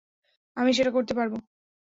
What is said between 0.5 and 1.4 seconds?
আমি সেটা করতে পারবো?